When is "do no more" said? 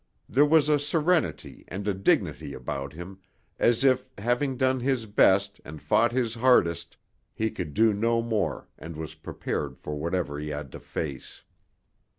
7.75-8.67